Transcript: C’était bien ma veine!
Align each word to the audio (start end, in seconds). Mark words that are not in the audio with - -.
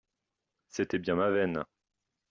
C’était 0.67 0.97
bien 0.97 1.13
ma 1.13 1.29
veine! 1.29 1.63